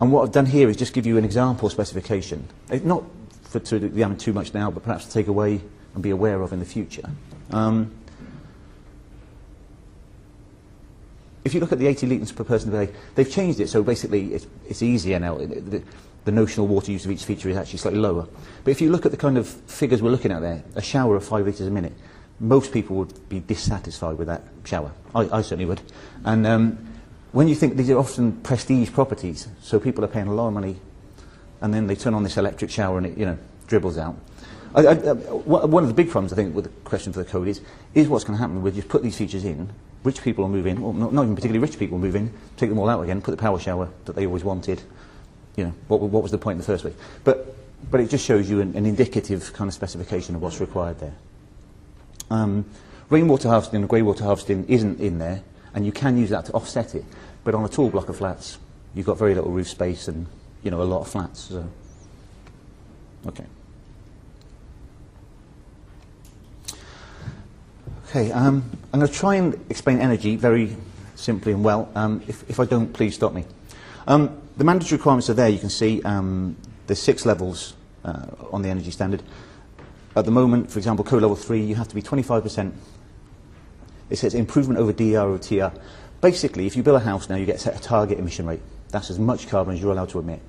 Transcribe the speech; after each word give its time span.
And 0.00 0.10
what 0.12 0.22
I've 0.22 0.32
done 0.32 0.46
here 0.46 0.68
is 0.70 0.76
just 0.76 0.94
give 0.94 1.06
you 1.06 1.18
an 1.18 1.24
example 1.24 1.68
specification, 1.68 2.48
it, 2.70 2.84
not 2.86 3.04
for, 3.42 3.60
to 3.60 3.76
examine 3.76 4.16
too 4.16 4.32
much 4.32 4.54
now, 4.54 4.70
but 4.70 4.82
perhaps 4.82 5.04
to 5.04 5.10
take 5.12 5.26
away 5.26 5.60
and 5.94 6.02
be 6.02 6.10
aware 6.10 6.40
of 6.40 6.52
in 6.52 6.58
the 6.58 6.64
future. 6.64 7.08
Um, 7.50 7.92
if 11.44 11.52
you 11.52 11.60
look 11.60 11.72
at 11.72 11.78
the 11.78 11.86
80 11.86 12.06
litres 12.06 12.32
per 12.32 12.44
person 12.44 12.70
per 12.70 12.86
day, 12.86 12.92
they've 13.14 13.30
changed 13.30 13.60
it, 13.60 13.68
so 13.68 13.82
basically 13.82 14.32
it's, 14.32 14.46
it's 14.68 14.82
easier 14.82 15.18
now. 15.18 15.36
The, 15.36 15.82
the 16.26 16.32
notional 16.32 16.66
water 16.66 16.92
use 16.92 17.04
of 17.04 17.10
each 17.10 17.24
feature 17.24 17.48
is 17.48 17.56
actually 17.56 17.78
slightly 17.78 18.00
lower. 18.00 18.26
But 18.64 18.70
if 18.70 18.80
you 18.80 18.90
look 18.90 19.04
at 19.04 19.10
the 19.12 19.16
kind 19.18 19.36
of 19.38 19.46
figures 19.48 20.02
we're 20.02 20.10
looking 20.10 20.32
at 20.32 20.40
there, 20.40 20.62
a 20.74 20.82
shower 20.82 21.16
of 21.16 21.24
5 21.24 21.44
litres 21.46 21.66
a 21.66 21.70
minute, 21.70 21.94
most 22.38 22.72
people 22.72 22.96
would 22.96 23.28
be 23.28 23.40
dissatisfied 23.40 24.16
with 24.16 24.28
that 24.28 24.44
shower. 24.64 24.92
I, 25.14 25.22
I 25.38 25.42
certainly 25.42 25.64
would. 25.66 25.80
And 26.24 26.46
um, 26.46 26.78
when 27.32 27.48
you 27.48 27.54
think 27.54 27.76
these 27.76 27.90
are 27.90 27.98
often 27.98 28.32
prestige 28.42 28.90
properties, 28.90 29.48
so 29.62 29.78
people 29.78 30.04
are 30.04 30.08
paying 30.08 30.26
a 30.26 30.34
lot 30.34 30.48
of 30.48 30.54
money, 30.54 30.76
and 31.60 31.72
then 31.72 31.86
they 31.86 31.94
turn 31.94 32.14
on 32.14 32.22
this 32.22 32.36
electric 32.36 32.70
shower 32.70 32.98
and 32.98 33.06
it, 33.06 33.16
you 33.18 33.24
know, 33.24 33.38
dribbles 33.66 33.98
out. 33.98 34.16
I, 34.74 34.80
I, 34.86 34.92
I, 34.92 34.92
uh, 34.94 35.14
one 35.44 35.82
of 35.82 35.88
the 35.88 35.94
big 35.94 36.10
problems, 36.10 36.32
I 36.32 36.36
think, 36.36 36.54
with 36.54 36.64
the 36.64 36.70
question 36.88 37.12
for 37.12 37.20
the 37.20 37.24
code 37.24 37.48
is, 37.48 37.60
is 37.94 38.08
what's 38.08 38.24
going 38.24 38.36
to 38.36 38.40
happen? 38.40 38.62
We'll 38.62 38.72
just 38.72 38.88
put 38.88 39.02
these 39.02 39.16
features 39.16 39.44
in, 39.44 39.68
rich 40.02 40.22
people 40.22 40.44
will 40.44 40.48
move 40.50 40.66
in, 40.66 40.78
or 40.78 40.92
not, 40.94 41.12
not 41.12 41.22
even 41.22 41.34
particularly 41.34 41.60
rich 41.60 41.78
people 41.78 41.98
will 41.98 42.04
move 42.06 42.16
in, 42.16 42.32
take 42.56 42.68
them 42.68 42.78
all 42.78 42.88
out 42.88 43.00
again, 43.02 43.20
put 43.22 43.32
the 43.32 43.36
power 43.36 43.58
shower 43.58 43.88
that 44.06 44.16
they 44.16 44.26
always 44.26 44.44
wanted. 44.44 44.82
You 45.56 45.64
know, 45.64 45.74
what, 45.88 46.00
what 46.00 46.22
was 46.22 46.32
the 46.32 46.38
point 46.38 46.54
in 46.54 46.58
the 46.60 46.64
first 46.66 46.82
place? 46.82 46.94
But, 47.24 47.56
but 47.90 48.00
it 48.00 48.10
just 48.10 48.24
shows 48.24 48.48
you 48.50 48.60
an, 48.60 48.76
an 48.76 48.86
indicative 48.86 49.52
kind 49.52 49.68
of 49.68 49.74
specification 49.74 50.34
of 50.34 50.42
what's 50.42 50.60
required 50.60 50.98
there. 51.00 51.14
Um, 52.30 52.64
rainwater 53.08 53.48
harvesting 53.48 53.82
and 53.82 53.88
greywater 53.90 54.20
harvesting 54.22 54.68
isn't 54.68 55.00
in 55.00 55.18
there, 55.18 55.42
and 55.74 55.86
you 55.86 55.92
can 55.92 56.16
use 56.16 56.30
that 56.30 56.46
to 56.46 56.52
offset 56.52 56.94
it. 56.94 57.04
But 57.44 57.54
on 57.54 57.64
a 57.64 57.68
tall 57.68 57.90
block 57.90 58.08
of 58.08 58.16
flats, 58.16 58.58
you've 58.94 59.06
got 59.06 59.18
very 59.18 59.34
little 59.34 59.50
roof 59.50 59.68
space 59.68 60.08
and 60.08 60.26
you 60.62 60.70
know 60.70 60.82
a 60.82 60.84
lot 60.84 61.00
of 61.02 61.08
flats. 61.08 61.40
So, 61.40 61.66
okay. 63.28 63.44
Okay, 68.08 68.32
um, 68.32 68.68
I'm 68.92 69.00
going 69.00 69.10
to 69.10 69.18
try 69.18 69.36
and 69.36 69.54
explain 69.70 70.00
energy 70.00 70.34
very 70.34 70.76
simply 71.14 71.52
and 71.52 71.62
well. 71.64 71.88
Um, 71.94 72.22
if, 72.26 72.48
if 72.50 72.58
I 72.58 72.64
don't, 72.64 72.92
please 72.92 73.14
stop 73.14 73.32
me. 73.32 73.44
Um, 74.08 74.36
the 74.56 74.64
mandatory 74.64 74.96
requirements 74.98 75.30
are 75.30 75.34
there. 75.34 75.48
You 75.48 75.60
can 75.60 75.70
see 75.70 76.02
um, 76.02 76.56
there's 76.88 76.98
six 76.98 77.24
levels 77.24 77.74
uh, 78.04 78.26
on 78.50 78.62
the 78.62 78.68
energy 78.68 78.90
standard. 78.90 79.22
At 80.16 80.24
the 80.24 80.32
moment, 80.32 80.72
for 80.72 80.80
example, 80.80 81.04
co-level 81.04 81.36
3, 81.36 81.60
you 81.62 81.76
have 81.76 81.86
to 81.86 81.94
be 81.94 82.02
25% 82.02 82.72
It 84.10 84.18
says 84.18 84.34
improvement 84.34 84.80
over 84.80 84.92
DER 84.92 85.22
or 85.28 85.38
TR. 85.38 85.68
Basically, 86.20 86.66
if 86.66 86.76
you 86.76 86.82
build 86.82 87.00
a 87.00 87.04
house 87.04 87.28
now, 87.30 87.36
you 87.36 87.46
get 87.46 87.60
set 87.60 87.78
a 87.78 87.82
target 87.82 88.18
emission 88.18 88.44
rate. 88.46 88.60
That's 88.90 89.08
as 89.08 89.18
much 89.18 89.48
carbon 89.48 89.74
as 89.74 89.80
you're 89.80 89.92
allowed 89.92 90.10
to 90.10 90.18
emit. 90.18 90.40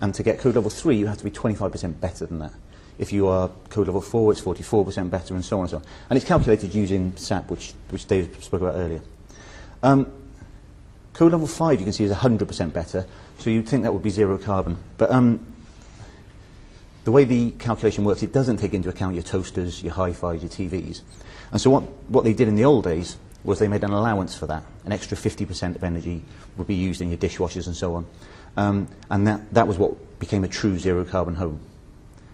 And 0.00 0.14
to 0.14 0.22
get 0.22 0.38
code 0.38 0.54
level 0.54 0.70
3, 0.70 0.96
you 0.96 1.06
have 1.06 1.18
to 1.18 1.24
be 1.24 1.30
25% 1.30 2.00
better 2.00 2.26
than 2.26 2.38
that. 2.38 2.52
If 2.98 3.12
you 3.12 3.26
are 3.26 3.50
code 3.68 3.88
level 3.88 4.00
4, 4.00 4.32
it's 4.32 4.40
44% 4.40 5.10
better 5.10 5.34
and 5.34 5.44
so 5.44 5.58
on 5.58 5.62
and 5.64 5.70
so 5.70 5.76
on. 5.78 5.82
And 6.08 6.16
it's 6.16 6.24
calculated 6.26 6.74
using 6.74 7.12
SAP, 7.16 7.50
which, 7.50 7.74
which 7.90 8.06
Dave 8.06 8.36
spoke 8.42 8.60
about 8.62 8.76
earlier. 8.76 9.00
Um, 9.82 10.10
code 11.12 11.32
level 11.32 11.46
5, 11.46 11.78
you 11.80 11.84
can 11.84 11.92
see, 11.92 12.04
is 12.04 12.12
100% 12.12 12.72
better, 12.72 13.06
so 13.38 13.50
you'd 13.50 13.68
think 13.68 13.82
that 13.82 13.92
would 13.92 14.02
be 14.04 14.10
zero 14.10 14.38
carbon. 14.38 14.76
But 14.96 15.10
um, 15.10 15.44
The 17.04 17.10
way 17.10 17.24
the 17.24 17.50
calculation 17.52 18.04
works, 18.04 18.22
it 18.22 18.32
doesn't 18.32 18.58
take 18.58 18.74
into 18.74 18.88
account 18.88 19.14
your 19.14 19.24
toasters, 19.24 19.82
your 19.82 19.92
hi-fis, 19.92 20.40
your 20.42 20.50
TVs. 20.50 21.00
And 21.50 21.60
so 21.60 21.68
what, 21.70 21.82
what 22.08 22.22
they 22.24 22.32
did 22.32 22.46
in 22.46 22.54
the 22.54 22.64
old 22.64 22.84
days 22.84 23.16
was 23.42 23.58
they 23.58 23.66
made 23.66 23.82
an 23.82 23.90
allowance 23.90 24.36
for 24.36 24.46
that. 24.46 24.62
An 24.84 24.92
extra 24.92 25.16
50% 25.16 25.74
of 25.74 25.82
energy 25.82 26.22
would 26.56 26.68
be 26.68 26.76
used 26.76 27.00
in 27.02 27.08
your 27.08 27.18
dishwashers 27.18 27.66
and 27.66 27.74
so 27.74 27.96
on. 27.96 28.06
Um, 28.56 28.88
and 29.10 29.26
that, 29.26 29.52
that 29.52 29.66
was 29.66 29.78
what 29.78 30.18
became 30.20 30.44
a 30.44 30.48
true 30.48 30.78
zero 30.78 31.04
carbon 31.04 31.34
home. 31.34 31.58